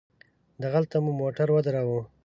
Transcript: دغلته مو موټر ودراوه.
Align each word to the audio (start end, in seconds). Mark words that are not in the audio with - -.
دغلته 0.63 0.97
مو 1.03 1.11
موټر 1.21 1.47
ودراوه. 1.51 2.01